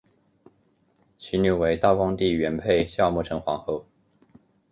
[1.15, 3.85] 其女为道光帝元配孝穆成皇后。